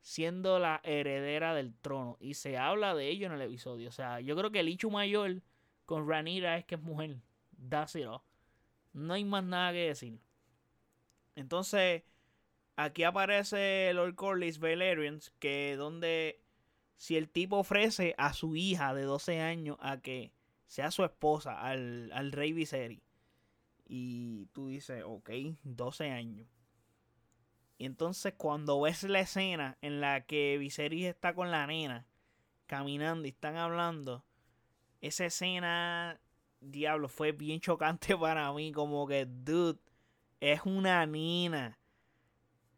siendo 0.00 0.58
la 0.58 0.80
heredera 0.84 1.54
del 1.54 1.74
trono 1.74 2.16
y 2.20 2.34
se 2.34 2.56
habla 2.56 2.94
de 2.94 3.08
ello 3.08 3.26
en 3.26 3.32
el 3.32 3.42
episodio. 3.42 3.88
O 3.88 3.92
sea, 3.92 4.20
yo 4.20 4.36
creo 4.36 4.50
que 4.50 4.60
el 4.60 4.68
hecho 4.68 4.90
mayor 4.90 5.42
con 5.86 6.08
Ranira 6.08 6.56
es 6.56 6.64
que 6.64 6.76
es 6.76 6.82
mujer. 6.82 7.16
All. 7.58 8.20
No 8.92 9.14
hay 9.14 9.24
más 9.24 9.44
nada 9.44 9.72
que 9.72 9.88
decir. 9.88 10.20
Entonces, 11.36 12.02
aquí 12.76 13.04
aparece 13.04 13.92
Lord 13.94 14.14
Corlys 14.14 14.58
Valerians, 14.58 15.32
que 15.38 15.76
donde 15.76 16.42
si 16.96 17.16
el 17.16 17.28
tipo 17.28 17.58
ofrece 17.58 18.14
a 18.18 18.32
su 18.32 18.56
hija 18.56 18.94
de 18.94 19.02
12 19.02 19.40
años 19.40 19.76
a 19.80 20.00
que 20.00 20.32
sea 20.66 20.90
su 20.90 21.04
esposa 21.04 21.60
al, 21.60 22.10
al 22.12 22.32
rey 22.32 22.52
Viserys. 22.52 23.02
Y 23.86 24.46
tú 24.46 24.68
dices, 24.68 25.02
ok, 25.06 25.30
12 25.62 26.10
años. 26.10 26.48
Y 27.78 27.86
entonces 27.86 28.34
cuando 28.36 28.80
ves 28.80 29.04
la 29.04 29.20
escena 29.20 29.78
en 29.80 30.00
la 30.00 30.26
que 30.26 30.58
Viserys 30.58 31.06
está 31.06 31.34
con 31.34 31.50
la 31.50 31.66
nena 31.66 32.06
caminando 32.66 33.26
y 33.26 33.30
están 33.30 33.56
hablando, 33.56 34.24
esa 35.00 35.24
escena 35.24 36.20
diablo, 36.60 37.08
fue 37.08 37.32
bien 37.32 37.60
chocante 37.60 38.16
para 38.16 38.52
mí. 38.52 38.72
Como 38.72 39.06
que, 39.06 39.26
dude, 39.26 39.78
es 40.40 40.60
una 40.64 41.04
nina. 41.06 41.78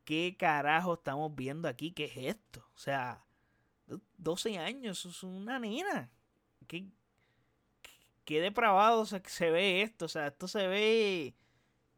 ¿Qué 0.04 0.36
carajo 0.38 0.94
estamos 0.94 1.34
viendo 1.34 1.68
aquí? 1.68 1.92
¿Qué 1.92 2.04
es 2.06 2.16
esto? 2.16 2.66
O 2.74 2.78
sea, 2.78 3.24
12 4.18 4.58
años, 4.58 5.04
es 5.04 5.22
una 5.22 5.58
nena. 5.58 6.10
¿Qué, 6.66 6.86
qué 8.24 8.40
depravado 8.40 9.06
se, 9.06 9.22
se, 9.26 9.50
ve 9.50 9.82
esto? 9.82 10.06
O 10.06 10.08
sea, 10.08 10.28
esto 10.28 10.48
se 10.48 10.66
ve 10.66 11.34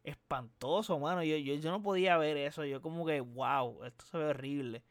espantoso, 0.05 0.99
mano. 0.99 1.23
Yo, 1.23 1.37
yo, 1.37 1.55
yo, 1.55 1.71
no 1.71 1.83
podía 1.83 2.17
ver 2.19 2.37
eso. 2.37 2.65
Yo 2.65 2.83
como 2.83 3.07
que, 3.07 3.21
wow, 3.21 3.85
esto 3.85 4.05
se 4.07 4.19
ve 4.19 4.25
horrible. 4.27 4.83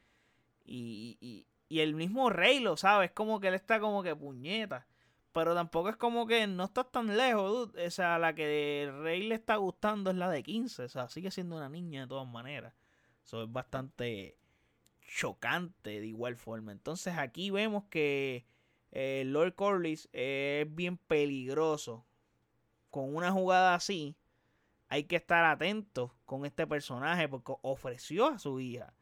Y, 0.65 1.17
y, 1.19 1.47
y 1.69 1.79
el 1.81 1.95
mismo 1.95 2.29
rey 2.29 2.59
lo 2.59 2.77
sabe. 2.77 3.05
Es 3.05 3.11
como 3.11 3.39
que 3.39 3.49
él 3.49 3.53
está 3.53 3.79
como 3.79 4.03
que 4.03 4.15
puñeta. 4.15 4.87
Pero 5.33 5.55
tampoco 5.55 5.89
es 5.89 5.95
como 5.95 6.27
que 6.27 6.45
no 6.47 6.65
estás 6.65 6.91
tan 6.91 7.15
lejos. 7.15 7.69
O 7.73 7.89
sea, 7.89 8.19
la 8.19 8.35
que 8.35 8.83
el 8.83 9.01
rey 9.01 9.23
le 9.27 9.35
está 9.35 9.55
gustando 9.55 10.09
es 10.11 10.17
la 10.17 10.29
de 10.29 10.43
15. 10.43 10.83
O 10.83 10.89
sea, 10.89 11.07
sigue 11.07 11.31
siendo 11.31 11.55
una 11.55 11.69
niña 11.69 12.01
de 12.01 12.07
todas 12.07 12.27
maneras. 12.27 12.73
Eso 13.23 13.43
es 13.43 13.51
bastante 13.51 14.37
chocante 15.01 15.99
de 16.01 16.07
igual 16.07 16.35
forma. 16.35 16.71
Entonces 16.71 17.17
aquí 17.17 17.49
vemos 17.49 17.85
que 17.89 18.45
eh, 18.91 19.23
Lord 19.25 19.55
Corlys 19.55 20.09
es 20.11 20.73
bien 20.73 20.97
peligroso. 20.97 22.05
Con 22.89 23.15
una 23.15 23.31
jugada 23.31 23.73
así, 23.73 24.17
hay 24.89 25.05
que 25.05 25.15
estar 25.15 25.45
atentos 25.45 26.11
con 26.25 26.45
este 26.45 26.67
personaje 26.67 27.29
porque 27.29 27.53
ofreció 27.61 28.27
a 28.27 28.39
su 28.39 28.59
hija. 28.59 28.93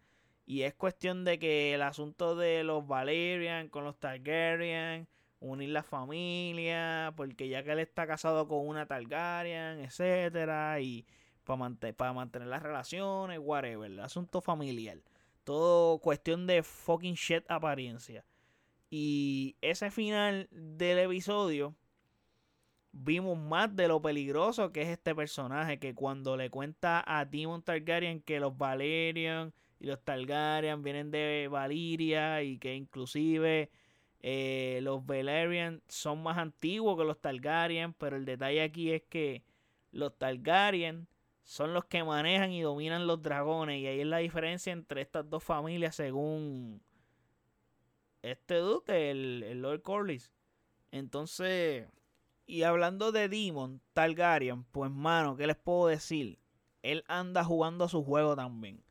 Y 0.46 0.64
es 0.64 0.74
cuestión 0.76 1.26
de 1.26 1.40
que 1.40 1.74
el 1.74 1.82
asunto 1.82 2.36
de 2.36 2.64
los 2.64 2.86
Valerian 2.88 3.70
con 3.70 3.84
los 3.84 4.00
Targaryen, 4.00 5.08
unir 5.40 5.70
la 5.70 5.84
familia, 5.84 7.14
porque 7.16 7.48
ya 7.48 7.64
que 7.64 7.72
él 7.72 7.80
está 7.80 8.08
casado 8.08 8.48
con 8.48 8.68
una 8.68 8.86
Targaryen, 8.86 9.80
etcétera, 9.80 10.80
y 10.82 11.06
para, 11.44 11.76
para 11.96 12.14
mantener 12.14 12.48
las 12.48 12.64
relaciones, 12.64 13.40
whatever, 13.42 14.00
asunto 14.02 14.42
familiar. 14.42 15.00
Todo 15.44 16.00
cuestión 16.00 16.46
de 16.46 16.64
fucking 16.64 17.16
shit 17.16 17.44
apariencia. 17.50 18.26
Y 18.90 19.56
ese 19.62 19.92
final 19.92 20.48
del 20.52 21.00
episodio 21.00 21.76
vimos 22.92 23.38
más 23.38 23.76
de 23.76 23.88
lo 23.88 24.02
peligroso 24.02 24.72
que 24.72 24.82
es 24.82 24.90
este 24.90 25.14
personaje 25.14 25.80
que 25.80 25.94
cuando 25.94 26.36
le 26.36 26.50
cuenta 26.50 27.04
a 27.06 27.24
Demon 27.26 27.62
Targaryen 27.62 28.22
que 28.22 28.40
los 28.40 28.58
Valerian 28.58 29.54
y 29.80 29.86
los 29.86 30.04
Targaryen 30.04 30.82
vienen 30.82 31.12
de 31.12 31.48
Valiria 31.50 32.42
y 32.42 32.58
que 32.58 32.76
inclusive 32.76 33.70
eh, 34.22 34.80
los 34.84 35.06
Valerian 35.06 35.82
son 35.88 36.24
más 36.24 36.38
antiguos 36.38 36.98
que 36.98 37.06
los 37.06 37.20
Targaryen, 37.20 37.94
pero 37.94 38.18
el 38.18 38.26
detalle 38.26 38.62
aquí 38.62 38.92
es 38.92 39.04
que 39.04 39.44
los 39.92 40.18
Targaryen 40.18 41.08
son 41.44 41.74
los 41.74 41.86
que 41.86 42.04
manejan 42.04 42.52
y 42.52 42.62
dominan 42.62 43.08
los 43.08 43.22
dragones 43.22 43.80
y 43.80 43.88
ahí 43.88 44.02
es 44.02 44.08
la 44.08 44.18
diferencia 44.18 44.72
entre 44.72 45.02
estas 45.02 45.30
dos 45.30 45.44
familias 45.44 45.96
según 45.96 46.82
este 48.22 48.56
dude, 48.56 49.12
el, 49.12 49.62
Lord 49.62 49.82
Corlys. 49.82 50.32
Entonces, 50.92 51.88
y 52.46 52.64
hablando 52.64 53.12
de 53.12 53.30
Demon 53.30 53.82
Targaryen, 53.94 54.64
pues 54.66 54.92
mano, 54.92 55.38
¿qué 55.38 55.48
les 55.48 55.56
puedo 55.56 55.88
decir? 55.88 56.40
Él 56.82 57.04
anda 57.08 57.44
jugando 57.44 57.88
su 57.88 58.04
juego 58.04 58.36
también 58.36 58.84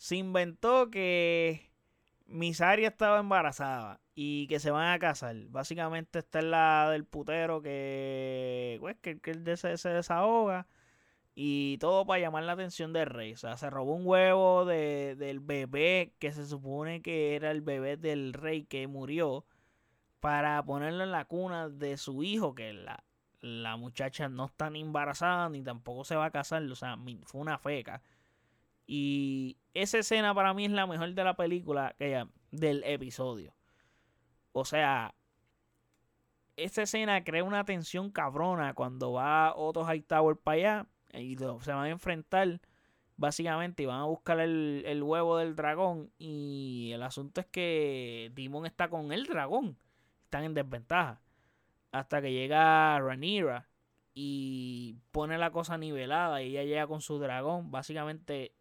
se 0.00 0.16
inventó 0.16 0.90
que 0.90 1.69
Misaria 2.30 2.88
estaba 2.88 3.18
embarazada 3.18 4.00
y 4.14 4.46
que 4.46 4.60
se 4.60 4.70
van 4.70 4.92
a 4.92 4.98
casar. 4.98 5.36
Básicamente 5.48 6.20
esta 6.20 6.38
es 6.38 6.44
la 6.44 6.88
del 6.90 7.04
putero 7.04 7.60
que, 7.60 8.78
pues, 8.80 8.96
que, 9.00 9.20
que 9.20 9.34
se, 9.56 9.76
se, 9.76 9.88
desahoga 9.88 10.68
y 11.34 11.78
todo 11.78 12.06
para 12.06 12.20
llamar 12.20 12.44
la 12.44 12.52
atención 12.52 12.92
del 12.92 13.06
rey. 13.06 13.32
O 13.32 13.36
sea, 13.36 13.56
se 13.56 13.68
robó 13.70 13.94
un 13.94 14.06
huevo 14.06 14.64
de, 14.64 15.16
del 15.16 15.40
bebé 15.40 16.14
que 16.20 16.32
se 16.32 16.46
supone 16.46 17.02
que 17.02 17.34
era 17.36 17.50
el 17.50 17.62
bebé 17.62 17.96
del 17.96 18.32
rey 18.32 18.64
que 18.64 18.86
murió 18.86 19.44
para 20.20 20.62
ponerlo 20.64 21.04
en 21.04 21.12
la 21.12 21.24
cuna 21.24 21.68
de 21.68 21.96
su 21.96 22.22
hijo, 22.22 22.54
que 22.54 22.72
la, 22.72 23.04
la 23.40 23.76
muchacha 23.76 24.28
no 24.28 24.46
está 24.46 24.70
ni 24.70 24.82
embarazada 24.82 25.48
ni 25.48 25.62
tampoco 25.62 26.04
se 26.04 26.16
va 26.16 26.26
a 26.26 26.30
casar. 26.30 26.62
O 26.64 26.76
sea, 26.76 26.96
fue 27.24 27.40
una 27.40 27.58
feca. 27.58 28.02
Y 28.92 29.56
esa 29.72 29.98
escena 29.98 30.34
para 30.34 30.52
mí 30.52 30.64
es 30.64 30.72
la 30.72 30.84
mejor 30.84 31.14
de 31.14 31.22
la 31.22 31.34
película, 31.34 31.94
que 31.96 32.26
del 32.50 32.82
episodio. 32.82 33.54
O 34.50 34.64
sea, 34.64 35.14
esa 36.56 36.82
escena 36.82 37.22
crea 37.22 37.44
una 37.44 37.64
tensión 37.64 38.10
cabrona 38.10 38.74
cuando 38.74 39.12
va 39.12 39.54
Otto 39.54 39.86
Hightower 39.88 40.36
para 40.38 40.56
allá 40.56 40.86
y 41.14 41.36
se 41.36 41.72
van 41.72 41.84
a 41.84 41.88
enfrentar 41.90 42.60
básicamente 43.16 43.84
y 43.84 43.86
van 43.86 44.00
a 44.00 44.06
buscar 44.06 44.40
el, 44.40 44.82
el, 44.84 45.04
huevo 45.04 45.36
del 45.36 45.54
dragón 45.54 46.10
y 46.18 46.90
el 46.92 47.04
asunto 47.04 47.42
es 47.42 47.46
que 47.46 48.32
Demon 48.34 48.66
está 48.66 48.88
con 48.88 49.12
el 49.12 49.26
dragón 49.26 49.78
están 50.24 50.42
en 50.42 50.54
desventaja 50.54 51.20
hasta 51.92 52.20
que 52.20 52.32
llega 52.32 52.98
Rhaenyra 52.98 53.68
y 54.14 54.96
pone 55.12 55.38
la 55.38 55.52
cosa 55.52 55.78
nivelada 55.78 56.42
y 56.42 56.48
ella 56.48 56.64
llega 56.64 56.86
con 56.88 57.02
su 57.02 57.20
dragón 57.20 57.70
básicamente 57.70 58.52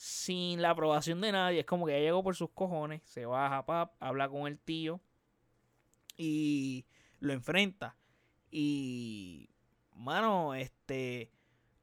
sin 0.00 0.62
la 0.62 0.70
aprobación 0.70 1.20
de 1.20 1.30
nadie. 1.30 1.60
Es 1.60 1.66
como 1.66 1.84
que 1.84 1.92
ya 1.92 1.98
llegó 1.98 2.22
por 2.22 2.34
sus 2.34 2.48
cojones, 2.52 3.02
se 3.04 3.26
baja, 3.26 3.66
pap, 3.66 3.92
habla 4.00 4.30
con 4.30 4.46
el 4.46 4.58
tío 4.58 4.98
y 6.16 6.86
lo 7.18 7.34
enfrenta. 7.34 7.98
Y, 8.50 9.50
mano, 9.94 10.54
este, 10.54 11.30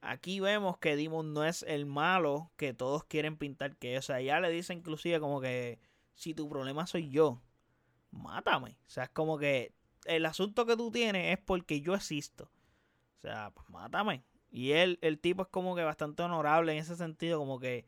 aquí 0.00 0.40
vemos 0.40 0.78
que 0.78 0.96
Demon 0.96 1.32
no 1.32 1.44
es 1.44 1.62
el 1.62 1.86
malo 1.86 2.50
que 2.56 2.74
todos 2.74 3.04
quieren 3.04 3.36
pintar 3.36 3.76
que 3.76 3.94
es. 3.94 4.00
O 4.00 4.06
sea, 4.08 4.20
ya 4.20 4.40
le 4.40 4.50
dice 4.50 4.74
inclusive 4.74 5.20
como 5.20 5.40
que 5.40 5.78
si 6.14 6.34
tu 6.34 6.48
problema 6.48 6.88
soy 6.88 7.10
yo, 7.10 7.40
mátame. 8.10 8.78
O 8.88 8.90
sea, 8.90 9.04
es 9.04 9.10
como 9.10 9.38
que 9.38 9.72
el 10.06 10.26
asunto 10.26 10.66
que 10.66 10.76
tú 10.76 10.90
tienes 10.90 11.38
es 11.38 11.44
porque 11.44 11.82
yo 11.82 11.94
existo. 11.94 12.50
O 13.18 13.20
sea, 13.20 13.52
pues 13.54 13.68
mátame. 13.70 14.24
Y 14.50 14.72
él, 14.72 14.98
el 15.02 15.20
tipo 15.20 15.42
es 15.42 15.48
como 15.48 15.76
que 15.76 15.84
bastante 15.84 16.24
honorable 16.24 16.72
en 16.72 16.78
ese 16.78 16.96
sentido, 16.96 17.38
como 17.38 17.60
que 17.60 17.86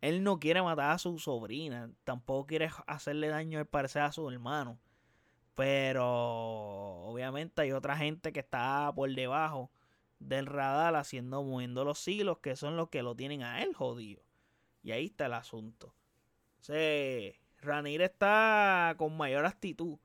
él 0.00 0.22
no 0.22 0.40
quiere 0.40 0.62
matar 0.62 0.92
a 0.92 0.98
su 0.98 1.18
sobrina, 1.18 1.90
tampoco 2.04 2.46
quiere 2.46 2.70
hacerle 2.86 3.28
daño 3.28 3.58
al 3.58 3.66
parecer 3.66 4.02
a 4.02 4.12
su 4.12 4.28
hermano. 4.30 4.78
Pero 5.54 6.06
obviamente 6.06 7.62
hay 7.62 7.72
otra 7.72 7.96
gente 7.96 8.32
que 8.32 8.40
está 8.40 8.90
por 8.94 9.14
debajo 9.14 9.70
del 10.18 10.46
radar 10.46 10.96
haciendo, 10.96 11.42
moviendo 11.42 11.84
los 11.84 12.06
hilos, 12.08 12.38
que 12.38 12.56
son 12.56 12.76
los 12.76 12.88
que 12.88 13.02
lo 13.02 13.14
tienen 13.14 13.42
a 13.42 13.62
él 13.62 13.74
jodido. 13.74 14.22
Y 14.82 14.92
ahí 14.92 15.06
está 15.06 15.26
el 15.26 15.34
asunto. 15.34 15.94
O 16.68 16.72
Ranir 17.62 18.00
está 18.02 18.94
con 18.96 19.16
mayor 19.16 19.44
actitud 19.44 19.98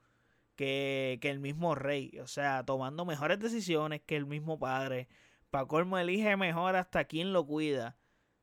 que, 0.55 1.19
que, 1.21 1.29
el 1.29 1.39
mismo 1.39 1.75
rey. 1.75 2.19
O 2.19 2.27
sea, 2.27 2.65
tomando 2.65 3.05
mejores 3.05 3.39
decisiones 3.39 4.01
que 4.01 4.17
el 4.17 4.25
mismo 4.25 4.59
padre. 4.59 5.07
Para 5.51 5.67
colmo 5.67 5.97
elige 5.97 6.35
mejor 6.35 6.75
hasta 6.75 7.05
quien 7.05 7.31
lo 7.31 7.45
cuida. 7.45 7.97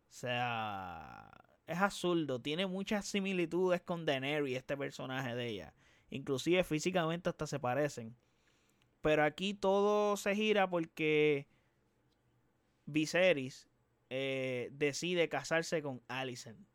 O 0.09 0.13
sea, 0.13 1.32
es 1.73 1.81
absurdo. 1.81 2.41
Tiene 2.41 2.67
muchas 2.67 3.07
similitudes 3.07 3.81
con 3.83 4.05
Daenerys, 4.05 4.57
este 4.57 4.77
personaje 4.77 5.35
de 5.35 5.49
ella. 5.49 5.75
Inclusive 6.11 6.65
físicamente 6.65 7.31
hasta 7.31 7.47
se 7.47 7.59
parecen. 7.59 8.17
Pero 9.01 9.25
aquí 9.25 9.55
todo 9.55 10.17
se 10.17 10.35
gira 10.37 10.69
porque 10.69 11.49
Viserys 12.87 13.69
eh, 14.11 14.69
decide 14.73 15.29
casarse 15.29 15.83
con 15.83 16.03
Alicent, 16.09 16.69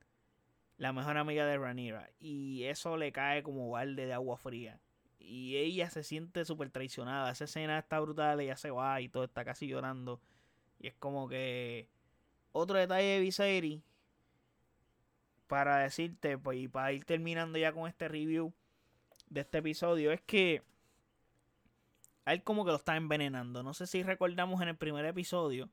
la 0.78 0.92
mejor 0.92 1.18
amiga 1.18 1.46
de 1.46 1.58
Rhaenyra. 1.58 2.10
Y 2.20 2.64
eso 2.64 2.98
le 2.98 3.12
cae 3.12 3.44
como 3.44 3.70
balde 3.70 4.08
de 4.08 4.14
agua 4.14 4.38
fría. 4.38 4.82
Y 5.20 5.58
ella 5.58 5.90
se 5.90 6.04
siente 6.04 6.44
súper 6.44 6.72
traicionada. 6.72 7.32
Esa 7.32 7.46
escena 7.46 7.80
está 7.80 8.00
brutal, 8.00 8.40
ella 8.40 8.58
se 8.58 8.72
va 8.72 9.00
y 9.02 9.10
todo 9.10 9.24
está 9.26 9.46
casi 9.46 9.68
llorando. 9.68 10.22
Y 10.80 10.88
es 10.88 10.96
como 10.96 11.30
que... 11.30 11.90
Otro 12.52 12.78
detalle 12.78 13.08
de 13.08 13.20
Viserys 13.20 13.82
para 15.48 15.80
decirte, 15.80 16.38
pues, 16.38 16.60
y 16.60 16.68
para 16.68 16.92
ir 16.94 17.06
terminando 17.06 17.58
ya 17.58 17.72
con 17.72 17.88
este 17.88 18.08
review 18.08 18.54
de 19.30 19.42
este 19.42 19.60
episodio, 19.60 20.12
es 20.12 20.22
que 20.22 20.64
a 22.26 22.34
él 22.34 22.44
como 22.44 22.66
que 22.66 22.72
lo 22.72 22.78
está 22.78 22.98
envenenando. 22.98 23.64
No 23.64 23.74
sé 23.74 23.88
si 23.88 24.04
recordamos 24.04 24.62
en 24.62 24.68
el 24.68 24.78
primer 24.78 25.06
episodio. 25.06 25.70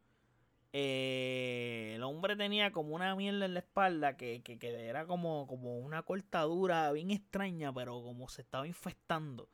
Eh, 0.73 1.93
el 1.95 2.03
hombre 2.03 2.37
tenía 2.37 2.73
como 2.73 2.95
una 2.95 3.15
mierda 3.15 3.45
en 3.45 3.55
la 3.55 3.61
espalda 3.61 4.17
que, 4.17 4.43
que, 4.43 4.59
que, 4.59 4.89
era 4.89 5.07
como, 5.07 5.47
como 5.47 5.79
una 5.79 6.03
cortadura 6.03 6.91
bien 6.93 7.11
extraña, 7.11 7.73
pero 7.73 8.03
como 8.03 8.29
se 8.29 8.43
estaba 8.43 8.67
infestando. 8.67 9.49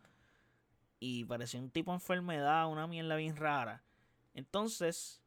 Y 0.99 1.25
parecía 1.25 1.61
un 1.61 1.71
tipo 1.71 1.91
de 1.91 1.97
enfermedad, 1.97 2.71
una 2.71 2.87
mierda 2.87 3.17
bien 3.17 3.37
rara. 3.37 3.83
Entonces, 4.35 5.20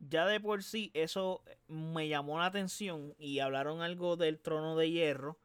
ya 0.00 0.26
de 0.26 0.40
por 0.40 0.62
sí 0.62 0.90
eso 0.94 1.44
me 1.68 2.08
llamó 2.08 2.38
la 2.38 2.46
atención 2.46 3.14
y 3.18 3.40
hablaron 3.40 3.82
algo 3.82 4.16
del 4.16 4.40
trono 4.40 4.76
de 4.76 4.90
hierro 4.90 5.38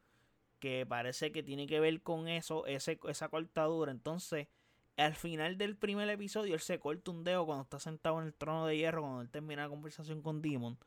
que 0.58 0.86
parece 0.86 1.30
que 1.30 1.42
tiene 1.42 1.66
que 1.66 1.80
ver 1.80 2.02
con 2.02 2.28
eso, 2.28 2.66
ese, 2.66 2.98
esa 3.08 3.28
cortadura. 3.28 3.92
Entonces, 3.92 4.48
al 4.96 5.14
final 5.14 5.58
del 5.58 5.76
primer 5.76 6.08
episodio, 6.08 6.54
él 6.54 6.60
se 6.60 6.80
corta 6.80 7.10
un 7.10 7.24
dedo 7.24 7.44
cuando 7.44 7.64
está 7.64 7.78
sentado 7.78 8.18
en 8.20 8.28
el 8.28 8.34
trono 8.34 8.66
de 8.66 8.78
hierro, 8.78 9.02
cuando 9.02 9.20
él 9.20 9.30
termina 9.30 9.64
la 9.64 9.68
conversación 9.68 10.22
con 10.22 10.40
Demon. 10.40 10.78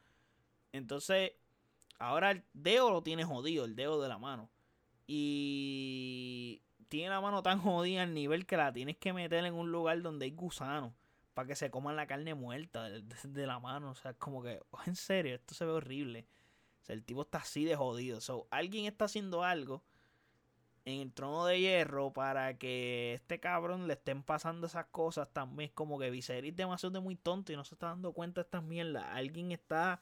Entonces, 0.72 1.34
ahora 2.00 2.32
el 2.32 2.44
dedo 2.54 2.90
lo 2.90 3.04
tiene 3.04 3.24
jodido, 3.24 3.66
el 3.66 3.76
dedo 3.76 4.02
de 4.02 4.10
la 4.10 4.18
mano. 4.18 4.50
Y 5.06 6.64
tiene 6.88 7.10
la 7.10 7.22
mano 7.22 7.44
tan 7.44 7.60
jodida 7.60 8.02
al 8.04 8.16
nivel 8.16 8.48
que 8.48 8.58
la 8.58 8.74
tienes 8.74 8.98
que 8.98 9.14
meter 9.14 9.46
en 9.46 9.54
un 9.54 9.72
lugar 9.72 10.02
donde 10.02 10.26
hay 10.26 10.32
gusanos 10.32 10.94
para 11.34 11.48
que 11.48 11.56
se 11.56 11.70
coman 11.72 11.96
la 11.96 12.08
carne 12.08 12.34
muerta 12.34 12.90
de, 12.90 13.48
la 13.48 13.60
mano. 13.60 13.92
O 13.92 13.96
sea, 13.96 14.14
como 14.14 14.44
que, 14.44 14.60
oh, 14.72 14.80
en 14.86 14.96
serio, 14.96 15.36
esto 15.36 15.54
se 15.54 15.66
ve 15.66 15.72
horrible. 15.72 16.28
O 16.82 16.86
sea, 16.86 16.96
el 16.96 17.04
tipo 17.04 17.22
está 17.22 17.40
así 17.40 17.66
de 17.66 17.76
jodido. 17.76 18.22
So, 18.22 18.48
alguien 18.52 18.86
está 18.86 19.06
haciendo 19.06 19.44
algo 19.44 19.84
en 20.86 21.02
el 21.02 21.14
trono 21.14 21.46
de 21.46 21.60
hierro 21.60 22.12
para 22.12 22.58
que 22.58 23.14
este 23.14 23.40
cabrón 23.40 23.88
le 23.88 23.94
estén 23.94 24.24
pasando 24.24 24.68
esas 24.68 24.88
cosas 24.88 25.30
también. 25.32 25.72
Como 25.74 26.00
que 26.00 26.10
Viserys 26.10 26.56
demasiado 26.56 26.94
de 26.94 27.00
muy 27.00 27.16
tonto 27.16 27.54
y 27.54 27.56
no 27.56 27.64
se 27.64 27.76
está 27.76 27.88
dando 27.88 28.14
cuenta 28.14 28.42
de 28.42 28.46
estas 28.46 28.64
mierdas. 28.64 29.06
Alguien 29.10 29.52
está 29.52 30.02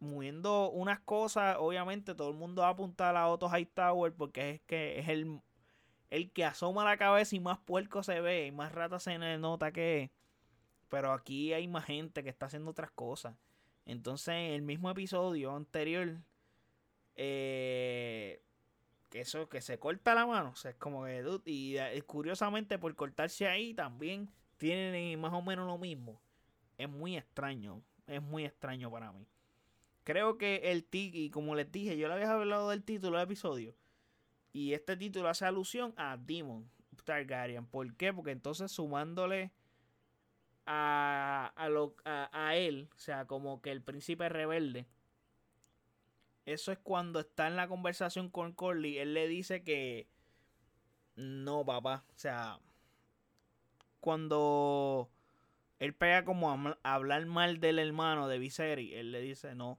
moviendo 0.00 0.70
unas 0.70 1.00
cosas. 1.00 1.56
Obviamente, 1.58 2.14
todo 2.14 2.30
el 2.30 2.36
mundo 2.36 2.62
va 2.62 2.68
a 2.68 2.72
apuntar 2.72 3.16
a 3.16 3.28
Otto 3.28 3.48
Hightower 3.48 4.14
porque 4.14 4.50
es 4.50 4.60
que 4.62 4.98
es 4.98 5.08
el 5.08 5.40
el 6.10 6.30
que 6.32 6.44
asoma 6.44 6.84
la 6.84 6.96
cabeza 6.96 7.36
y 7.36 7.40
más 7.40 7.58
puerco 7.58 8.02
se 8.02 8.20
ve 8.20 8.46
y 8.46 8.52
más 8.52 8.72
rata 8.72 8.98
se 8.98 9.16
nota 9.18 9.72
que 9.72 10.10
Pero 10.88 11.12
aquí 11.12 11.52
hay 11.52 11.68
más 11.68 11.84
gente 11.84 12.22
que 12.22 12.30
está 12.30 12.46
haciendo 12.46 12.70
otras 12.72 12.90
cosas. 12.90 13.36
Entonces, 13.86 14.34
en 14.34 14.52
el 14.52 14.62
mismo 14.62 14.90
episodio 14.90 15.54
anterior, 15.54 16.18
eh, 17.14 18.42
que 19.08 19.20
eso, 19.20 19.48
que 19.48 19.60
se 19.60 19.78
corta 19.78 20.14
la 20.14 20.26
mano. 20.26 20.52
Es 20.64 20.74
como 20.76 21.04
que, 21.04 21.24
y 21.44 21.76
eh, 21.76 22.02
curiosamente 22.02 22.78
por 22.78 22.94
cortarse 22.94 23.46
ahí 23.46 23.74
también 23.74 24.30
tienen 24.56 25.20
más 25.20 25.32
o 25.32 25.42
menos 25.42 25.66
lo 25.66 25.78
mismo. 25.78 26.20
Es 26.78 26.88
muy 26.88 27.16
extraño, 27.16 27.82
es 28.06 28.22
muy 28.22 28.44
extraño 28.44 28.90
para 28.90 29.12
mí. 29.12 29.26
Creo 30.04 30.38
que 30.38 30.72
el 30.72 30.86
y 30.90 31.30
como 31.30 31.54
les 31.54 31.70
dije, 31.70 31.96
yo 31.96 32.08
le 32.08 32.14
había 32.14 32.32
hablado 32.32 32.70
del 32.70 32.82
título 32.82 33.18
del 33.18 33.26
episodio. 33.26 33.74
Y 34.52 34.72
este 34.72 34.96
título 34.96 35.28
hace 35.28 35.44
alusión 35.44 35.94
a 35.96 36.16
Demon 36.16 36.68
Targaryen. 37.04 37.66
¿Por 37.66 37.94
qué? 37.96 38.12
Porque 38.12 38.30
entonces 38.30 38.70
sumándole 38.70 39.52
a, 40.66 41.52
a, 42.32 42.56
él, 42.56 42.88
o 42.94 42.98
sea, 42.98 43.26
como 43.26 43.60
que 43.60 43.72
el 43.72 43.82
príncipe 43.82 44.28
rebelde. 44.28 44.86
Eso 46.46 46.72
es 46.72 46.78
cuando 46.78 47.20
está 47.20 47.46
en 47.46 47.56
la 47.56 47.68
conversación 47.68 48.30
con 48.30 48.52
Corley. 48.52 48.98
Él 48.98 49.14
le 49.14 49.28
dice 49.28 49.62
que 49.62 50.08
no, 51.16 51.64
papá. 51.64 52.04
O 52.08 52.18
sea, 52.18 52.58
cuando 54.00 55.10
él 55.78 55.94
pega 55.94 56.24
como 56.24 56.50
a 56.50 56.78
hablar 56.82 57.26
mal 57.26 57.60
del 57.60 57.78
hermano 57.78 58.28
de 58.28 58.38
Viserys, 58.38 58.94
él 58.94 59.12
le 59.12 59.20
dice 59.20 59.54
no. 59.54 59.78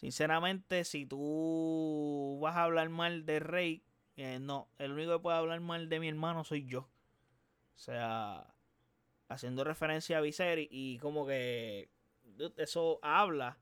Sinceramente, 0.00 0.84
si 0.84 1.04
tú 1.04 2.38
vas 2.40 2.56
a 2.56 2.64
hablar 2.64 2.88
mal 2.88 3.26
del 3.26 3.42
rey, 3.42 3.84
eh, 4.16 4.38
no, 4.40 4.70
el 4.78 4.92
único 4.92 5.12
que 5.12 5.18
puede 5.18 5.36
hablar 5.36 5.60
mal 5.60 5.90
de 5.90 6.00
mi 6.00 6.08
hermano 6.08 6.42
soy 6.42 6.64
yo. 6.64 6.88
O 7.74 7.78
sea, 7.78 8.46
haciendo 9.28 9.62
referencia 9.62 10.16
a 10.16 10.22
Viserys 10.22 10.68
y 10.70 10.96
como 11.00 11.26
que 11.26 11.90
eso 12.56 12.98
habla 13.02 13.58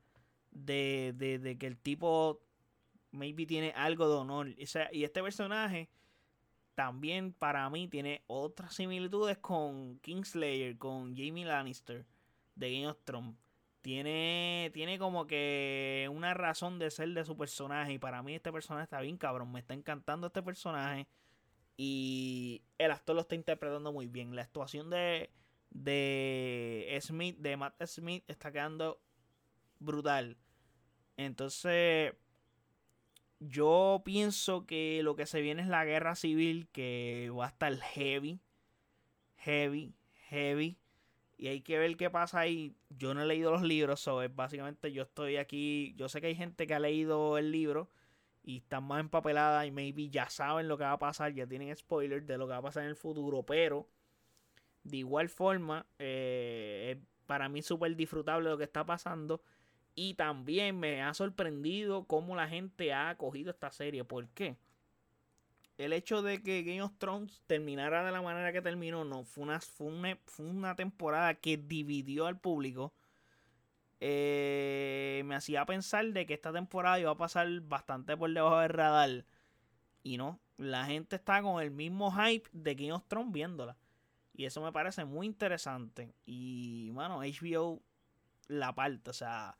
de, 0.51 1.13
de, 1.13 1.57
que 1.57 1.67
el 1.67 1.77
tipo 1.77 2.41
maybe 3.11 3.45
tiene 3.45 3.73
algo 3.75 4.07
de 4.07 4.15
honor. 4.15 4.47
y 4.47 5.03
este 5.03 5.21
personaje 5.21 5.89
también 6.73 7.33
para 7.33 7.69
mí 7.69 7.89
tiene 7.89 8.23
otras 8.27 8.75
similitudes 8.75 9.37
con 9.39 9.99
Kingslayer, 9.99 10.77
con 10.77 11.17
Jamie 11.17 11.43
Lannister 11.43 12.05
de 12.55 12.71
Game 12.71 12.87
of 12.87 12.97
Thrones 13.03 13.35
tiene, 13.81 14.71
tiene 14.73 14.99
como 14.99 15.25
que 15.27 16.09
una 16.11 16.33
razón 16.33 16.79
de 16.79 16.91
ser 16.91 17.09
de 17.09 17.25
su 17.25 17.37
personaje. 17.37 17.93
Y 17.93 17.99
para 17.99 18.21
mí 18.23 18.35
este 18.35 18.51
personaje 18.51 18.83
está 18.83 19.01
bien 19.01 19.17
cabrón. 19.17 19.51
Me 19.51 19.59
está 19.59 19.73
encantando 19.73 20.27
este 20.27 20.43
personaje. 20.43 21.07
Y 21.77 22.63
el 22.77 22.91
actor 22.91 23.15
lo 23.15 23.21
está 23.21 23.35
interpretando 23.35 23.93
muy 23.93 24.07
bien. 24.07 24.35
La 24.35 24.41
actuación 24.41 24.89
de, 24.89 25.31
de 25.69 26.99
Smith, 27.01 27.37
de 27.37 27.55
Matt 27.57 27.81
Smith, 27.85 28.23
está 28.27 28.51
quedando 28.51 29.01
brutal. 29.79 30.37
Entonces, 31.15 32.13
yo 33.39 34.01
pienso 34.03 34.65
que 34.65 35.01
lo 35.03 35.15
que 35.15 35.25
se 35.25 35.41
viene 35.41 35.61
es 35.61 35.67
la 35.69 35.85
guerra 35.85 36.15
civil, 36.15 36.67
que 36.71 37.31
va 37.37 37.45
a 37.45 37.49
estar 37.49 37.73
heavy, 37.77 38.41
heavy, 39.37 39.95
heavy 40.29 40.78
y 41.39 41.47
hay 41.47 41.61
que 41.61 41.79
ver 41.79 41.95
qué 41.95 42.09
pasa 42.09 42.41
ahí. 42.41 42.75
Yo 42.89 43.13
no 43.13 43.21
he 43.21 43.25
leído 43.25 43.51
los 43.51 43.61
libros, 43.61 44.01
so 44.01 44.21
es 44.21 44.35
básicamente 44.35 44.91
yo 44.91 45.03
estoy 45.03 45.37
aquí. 45.37 45.93
Yo 45.95 46.09
sé 46.09 46.19
que 46.19 46.27
hay 46.27 46.35
gente 46.35 46.67
que 46.67 46.73
ha 46.73 46.79
leído 46.79 47.37
el 47.37 47.51
libro 47.51 47.89
y 48.43 48.57
están 48.57 48.83
más 48.83 48.99
empapeladas 48.99 49.65
y 49.65 49.71
maybe 49.71 50.09
ya 50.09 50.29
saben 50.29 50.67
lo 50.67 50.77
que 50.77 50.83
va 50.83 50.91
a 50.91 50.99
pasar, 50.99 51.33
ya 51.33 51.47
tienen 51.47 51.73
spoilers 51.73 52.27
de 52.27 52.37
lo 52.37 52.45
que 52.45 52.51
va 52.51 52.57
a 52.57 52.61
pasar 52.61 52.83
en 52.83 52.89
el 52.89 52.97
futuro, 52.97 53.43
pero 53.43 53.87
de 54.83 54.97
igual 54.97 55.29
forma, 55.29 55.85
eh, 55.97 56.97
es 56.97 57.07
para 57.25 57.47
mí 57.47 57.61
súper 57.61 57.95
disfrutable 57.95 58.49
lo 58.49 58.57
que 58.57 58.65
está 58.65 58.85
pasando. 58.85 59.41
Y 59.95 60.15
también 60.15 60.77
me 60.77 61.01
ha 61.01 61.13
sorprendido 61.13 62.03
cómo 62.03 62.35
la 62.35 62.49
gente 62.49 62.91
ha 62.91 63.09
acogido 63.09 63.51
esta 63.51 63.71
serie. 63.71 64.03
¿Por 64.03 64.27
qué? 64.29 64.57
El 65.79 65.93
hecho 65.93 66.21
de 66.21 66.43
que 66.43 66.61
Game 66.63 66.81
of 66.81 66.97
Thrones 66.97 67.41
terminara 67.47 68.03
de 68.03 68.11
la 68.11 68.21
manera 68.21 68.51
que 68.51 68.61
terminó, 68.61 69.05
no, 69.05 69.23
fue 69.23 69.45
una, 69.45 69.61
fue 69.61 70.45
una, 70.45 70.75
temporada 70.75 71.35
que 71.35 71.55
dividió 71.55 72.27
al 72.27 72.37
público. 72.37 72.93
Eh, 74.01 75.23
me 75.25 75.35
hacía 75.35 75.65
pensar 75.65 76.05
de 76.07 76.25
que 76.25 76.33
esta 76.33 76.51
temporada 76.51 76.99
iba 76.99 77.11
a 77.11 77.17
pasar 77.17 77.47
bastante 77.61 78.17
por 78.17 78.29
debajo 78.29 78.59
del 78.59 78.69
radar. 78.69 79.25
Y 80.03 80.17
no, 80.17 80.41
la 80.57 80.85
gente 80.85 81.15
está 81.15 81.41
con 81.41 81.63
el 81.63 81.71
mismo 81.71 82.11
hype 82.11 82.49
de 82.51 82.75
Game 82.75 82.91
of 82.91 83.05
Thrones 83.07 83.31
viéndola. 83.31 83.77
Y 84.33 84.43
eso 84.43 84.61
me 84.61 84.73
parece 84.73 85.05
muy 85.05 85.27
interesante. 85.27 86.13
Y, 86.25 86.89
bueno, 86.89 87.19
HBO 87.19 87.81
la 88.49 88.75
parte, 88.75 89.11
o 89.11 89.13
sea, 89.13 89.57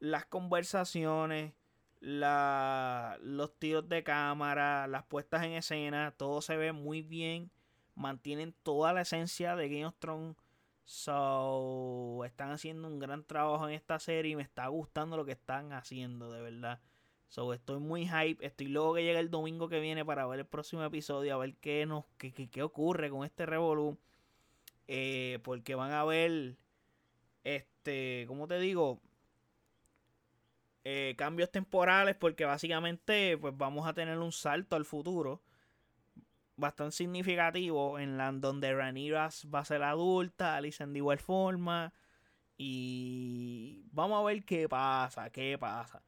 las 0.00 0.26
conversaciones 0.26 1.52
la, 2.00 3.18
los 3.22 3.58
tiros 3.58 3.88
de 3.88 4.02
cámara, 4.02 4.86
las 4.86 5.04
puestas 5.04 5.44
en 5.44 5.52
escena, 5.52 6.14
todo 6.16 6.40
se 6.42 6.56
ve 6.56 6.72
muy 6.72 7.02
bien. 7.02 7.50
Mantienen 7.94 8.54
toda 8.62 8.92
la 8.92 9.02
esencia 9.02 9.56
de 9.56 9.68
Game 9.68 9.86
of 9.86 9.96
Thrones. 9.98 10.36
So, 10.84 12.22
están 12.24 12.52
haciendo 12.52 12.86
un 12.86 13.00
gran 13.00 13.24
trabajo 13.24 13.68
en 13.68 13.74
esta 13.74 13.98
serie 13.98 14.32
y 14.32 14.36
me 14.36 14.42
está 14.42 14.68
gustando 14.68 15.16
lo 15.16 15.24
que 15.24 15.32
están 15.32 15.72
haciendo, 15.72 16.30
de 16.30 16.40
verdad. 16.40 16.80
So, 17.28 17.52
estoy 17.52 17.80
muy 17.80 18.06
hype. 18.06 18.44
Estoy 18.46 18.68
luego 18.68 18.94
que 18.94 19.02
llega 19.02 19.18
el 19.18 19.30
domingo 19.30 19.68
que 19.68 19.80
viene 19.80 20.04
para 20.04 20.26
ver 20.26 20.40
el 20.40 20.46
próximo 20.46 20.84
episodio, 20.84 21.34
a 21.34 21.38
ver 21.38 21.56
qué, 21.56 21.86
nos, 21.86 22.04
qué, 22.18 22.32
qué, 22.32 22.62
ocurre 22.62 23.10
con 23.10 23.24
este 23.24 23.46
Revolu. 23.46 23.98
Eh, 24.88 25.40
porque 25.42 25.74
van 25.74 25.90
a 25.92 26.04
ver, 26.04 26.56
este, 27.42 28.24
¿cómo 28.28 28.46
te 28.46 28.60
digo? 28.60 29.00
Eh, 30.88 31.16
cambios 31.18 31.50
temporales 31.50 32.14
porque 32.14 32.44
básicamente 32.44 33.36
pues 33.38 33.52
vamos 33.58 33.88
a 33.88 33.92
tener 33.92 34.18
un 34.18 34.30
salto 34.30 34.76
al 34.76 34.84
futuro 34.84 35.42
bastante 36.54 36.94
significativo 36.94 37.98
en 37.98 38.16
la 38.16 38.30
donde 38.30 38.72
Raniras 38.72 39.48
va 39.52 39.58
a 39.60 39.64
ser 39.64 39.82
adulta, 39.82 40.54
Alicent 40.54 40.92
de 40.92 40.98
igual 40.98 41.18
forma 41.18 41.92
y 42.56 43.82
vamos 43.90 44.20
a 44.20 44.24
ver 44.26 44.44
qué 44.44 44.68
pasa, 44.68 45.30
qué 45.30 45.58
pasa. 45.58 46.04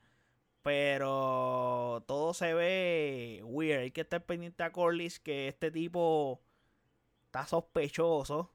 Pero 0.62 2.04
todo 2.06 2.32
se 2.32 2.54
ve 2.54 3.40
weird. 3.44 3.80
Hay 3.80 3.90
que 3.90 4.02
estar 4.02 4.24
pendiente 4.24 4.62
a 4.62 4.70
Corlys 4.70 5.18
que 5.18 5.48
este 5.48 5.72
tipo 5.72 6.40
está 7.26 7.46
sospechoso. 7.46 8.52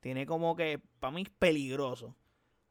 Tiene 0.00 0.24
como 0.26 0.54
que, 0.56 0.80
para 1.00 1.12
mí, 1.12 1.24
peligroso. 1.38 2.14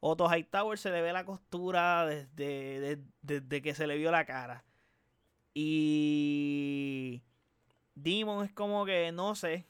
Otto 0.06 0.28
Hightower 0.28 0.78
se 0.78 0.92
le 0.92 1.02
ve 1.02 1.14
la 1.14 1.24
costura 1.24 2.06
desde, 2.06 3.00
desde, 3.22 3.62
que 3.62 3.74
se 3.74 3.88
le 3.88 3.96
vio 3.96 4.12
la 4.12 4.26
cara. 4.26 4.66
Y 5.54 7.24
Demon 7.96 8.44
es 8.44 8.52
como 8.52 8.84
que, 8.84 9.14
no 9.14 9.34
sé. 9.34 9.66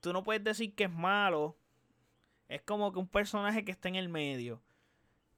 Tú 0.00 0.14
no 0.14 0.22
puedes 0.22 0.42
decir 0.42 0.74
que 0.74 0.84
es 0.84 0.90
malo. 0.90 1.58
Es 2.48 2.62
como 2.62 2.90
que 2.90 2.98
un 2.98 3.06
personaje 3.06 3.66
que 3.66 3.70
está 3.70 3.90
en 3.90 3.96
el 3.96 4.08
medio. 4.08 4.62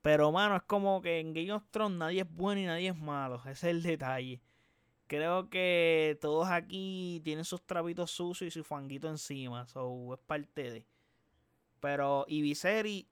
Pero, 0.02 0.30
mano, 0.30 0.54
es 0.54 0.62
como 0.62 1.02
que 1.02 1.18
en 1.18 1.34
Game 1.34 1.52
of 1.52 1.64
Thrones 1.72 1.98
nadie 1.98 2.20
es 2.20 2.30
bueno 2.32 2.60
y 2.60 2.66
nadie 2.66 2.90
es 2.90 2.96
malo. 2.96 3.42
Ese 3.46 3.50
es 3.50 3.64
el 3.64 3.82
detalle. 3.82 4.40
Creo 5.08 5.50
que 5.50 6.16
todos 6.20 6.46
aquí 6.46 7.20
tienen 7.24 7.44
sus 7.44 7.60
trapitos 7.66 8.12
sucios 8.12 8.46
y 8.46 8.50
su 8.52 8.62
fanguito 8.62 9.08
encima. 9.08 9.66
So, 9.66 10.14
es 10.14 10.20
parte 10.20 10.70
de. 10.70 10.86
Pero 11.80 12.24
Ibiseri 12.28 13.08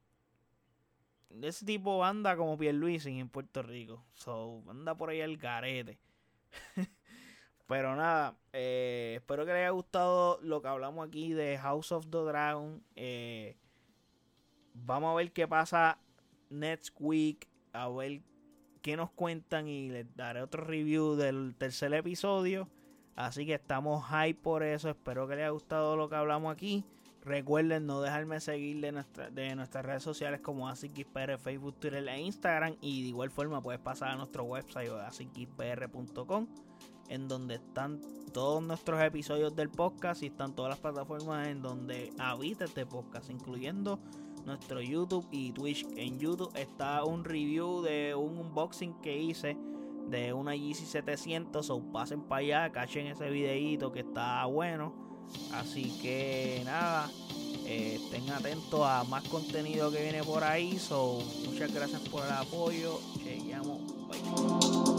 ese 1.43 1.65
tipo 1.65 2.05
anda 2.05 2.37
como 2.37 2.59
Pierluisi 2.59 3.19
en 3.19 3.29
Puerto 3.29 3.63
Rico. 3.63 4.05
So, 4.15 4.63
anda 4.69 4.97
por 4.97 5.11
ahí 5.11 5.21
el 5.21 5.37
garete. 5.37 5.99
Pero 7.67 7.95
nada, 7.95 8.37
eh, 8.53 9.15
espero 9.19 9.47
que 9.47 9.53
les 9.53 9.61
haya 9.61 9.71
gustado 9.71 10.41
lo 10.43 10.61
que 10.61 10.69
hablamos 10.69 11.07
aquí 11.07 11.33
de 11.33 11.57
House 11.59 11.93
of 11.93 12.09
the 12.11 12.19
Dragon. 12.19 12.83
Eh, 12.97 13.57
vamos 14.75 15.13
a 15.13 15.15
ver 15.15 15.33
qué 15.33 15.47
pasa 15.47 15.99
next 16.49 16.97
week. 16.99 17.49
A 17.73 17.89
ver 17.89 18.23
qué 18.83 18.97
nos 18.97 19.13
cuentan 19.13 19.69
y 19.69 19.89
les 19.89 20.13
daré 20.17 20.43
otro 20.43 20.65
review 20.65 21.15
del 21.15 21.55
tercer 21.57 21.95
episodio. 21.95 22.69
Así 23.15 23.47
que 23.47 23.55
estamos 23.55 24.05
hype 24.09 24.41
por 24.41 24.65
eso. 24.65 24.89
Espero 24.89 25.29
que 25.29 25.37
les 25.37 25.43
haya 25.43 25.51
gustado 25.51 25.97
lo 25.97 26.09
que 26.09 26.17
hablamos 26.17 26.53
aquí. 26.53 26.85
Recuerden 27.23 27.87
no 27.87 28.01
dejarme 28.01 28.41
seguir 28.41 28.81
de, 28.81 28.93
nuestra, 28.93 29.31
de 29.31 29.55
nuestras 29.55 29.85
redes 29.85 30.03
sociales 30.03 30.41
como 30.41 30.69
AsicXPR, 30.69 31.39
Facebook, 31.39 31.77
Twitter 31.79 32.09
e 32.09 32.21
Instagram. 32.21 32.77
Y 32.81 33.03
de 33.03 33.09
igual 33.09 33.31
forma 33.31 33.63
puedes 33.63 33.81
pasar 33.81 34.11
a 34.11 34.17
nuestro 34.17 34.45
website 34.45 34.91
asicxpr.com 34.91 36.47
en 37.09 37.27
donde 37.29 37.57
están 37.57 38.01
todos 38.33 38.63
nuestros 38.63 39.03
episodios 39.03 39.55
del 39.55 39.69
podcast 39.69 40.23
y 40.23 40.27
están 40.27 40.55
todas 40.55 40.71
las 40.71 40.79
plataformas 40.79 41.49
en 41.49 41.61
donde 41.61 42.13
habita 42.19 42.65
este 42.65 42.87
podcast, 42.87 43.29
incluyendo 43.31 43.99
nuestro 44.47 44.81
YouTube 44.81 45.27
y 45.31 45.53
Twitch. 45.53 45.87
En 45.97 46.19
YouTube 46.19 46.51
está 46.55 47.05
un 47.05 47.25
review 47.25 47.83
de 47.83 48.15
un 48.15 48.39
unboxing 48.39 48.95
que 49.01 49.21
hice 49.21 49.57
de 50.09 50.33
una 50.33 50.55
GC700. 50.55 51.69
O 51.71 51.93
pasen 51.93 52.23
para 52.23 52.41
allá, 52.41 52.73
cachen 52.73 53.09
ese 53.09 53.29
videito 53.31 53.93
que 53.93 54.01
está 54.01 54.45
bueno. 54.47 55.10
Así 55.53 55.93
que 56.03 56.63
nada, 56.65 57.11
Eh, 57.73 58.01
estén 58.03 58.29
atentos 58.31 58.81
a 58.83 59.05
más 59.05 59.23
contenido 59.29 59.93
que 59.93 60.03
viene 60.03 60.25
por 60.25 60.43
ahí. 60.43 60.77
So, 60.77 61.23
muchas 61.47 61.73
gracias 61.73 62.01
por 62.11 62.27
el 62.27 62.33
apoyo. 62.33 63.01
Chequeamos. 63.23 63.79
Bye. 64.09 64.90